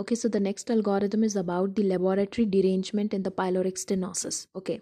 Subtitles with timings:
[0.00, 4.46] Okay, so the next algorithm is about the laboratory derangement in the pyloric stenosis.
[4.56, 4.80] Okay,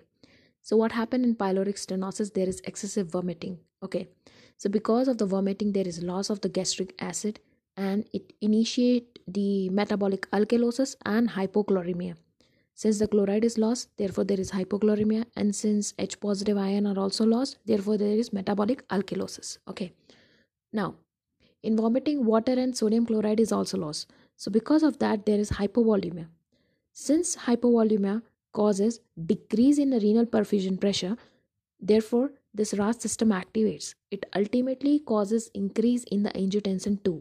[0.63, 2.33] so what happened in pyloric stenosis?
[2.33, 3.59] There is excessive vomiting.
[3.83, 4.07] Okay,
[4.59, 7.41] so because of the vomiting, there is loss of the gastric acid
[7.77, 12.15] and it initiate the metabolic alkalosis and hypochloremia.
[12.75, 16.99] Since the chloride is lost, therefore there is hypochloremia, and since H positive ion are
[16.99, 19.59] also lost, therefore there is metabolic alkalosis.
[19.67, 19.93] Okay,
[20.73, 20.95] now
[21.65, 24.13] in vomiting, water and sodium chloride is also lost.
[24.39, 26.29] So, because of that, there is hypovolemia.
[26.93, 28.23] Since hypovolemia
[28.53, 31.17] causes decrease in renal perfusion pressure,
[31.81, 33.95] therefore, this RAS system activates.
[34.13, 37.21] It ultimately causes increase in the angiotensin 2.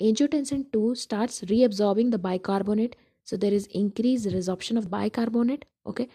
[0.00, 6.08] Angiotensin 2 starts reabsorbing the bicarbonate, so there is increased resorption of bicarbonate, okay,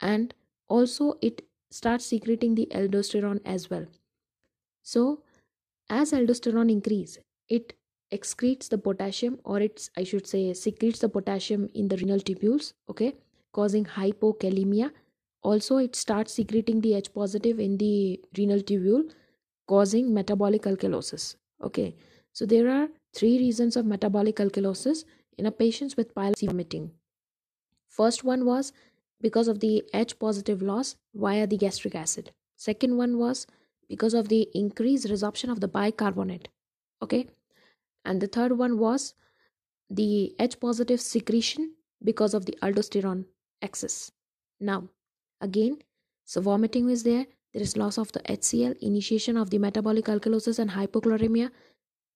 [0.00, 0.34] and
[0.68, 3.86] also it starts secreting the aldosterone as well.
[4.82, 5.22] So,
[5.90, 7.74] as aldosterone increase, it
[8.16, 12.72] excretes the potassium or it's i should say secretes the potassium in the renal tubules
[12.88, 13.14] okay
[13.52, 14.90] causing hypokalemia.
[15.42, 19.10] Also it starts secreting the h positive in the renal tubule
[19.66, 21.94] causing metabolic alkalosis okay.
[22.32, 25.04] So there are three reasons of metabolic alkalosis
[25.36, 26.92] in a patients with pyloric vomiting.
[27.88, 28.72] First one was
[29.20, 32.30] because of the h positive loss via the gastric acid.
[32.56, 33.46] Second one was
[33.88, 36.48] because of the increased resorption of the bicarbonate
[37.02, 37.26] okay
[38.04, 39.14] and the third one was
[39.90, 43.24] the H positive secretion because of the aldosterone
[43.60, 44.10] excess.
[44.60, 44.88] Now,
[45.40, 45.78] again,
[46.24, 50.58] so vomiting is there, there is loss of the HCl, initiation of the metabolic alkalosis
[50.58, 51.50] and hypochloremia.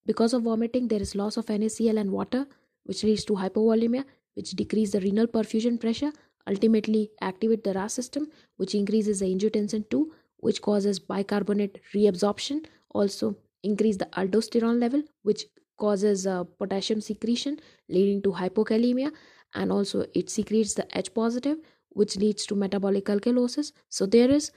[0.07, 2.47] Because of vomiting, there is loss of NaCl and water,
[2.85, 6.13] which leads to hypovolemia, which decrease the renal perfusion pressure,
[6.49, 13.37] ultimately activate the RAS system, which increases the angiotensin 2, which causes bicarbonate reabsorption, also
[13.63, 15.45] increase the aldosterone level, which
[15.77, 19.13] causes uh, potassium secretion leading to hypokalemia
[19.55, 21.59] and also it secretes the H positive
[21.91, 23.73] which leads to metabolic alkalosis.
[23.89, 24.53] So there is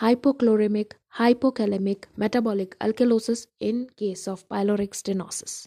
[0.00, 5.66] hypochloremic, hypokalemic, metabolic alkalosis in case of pyloric stenosis.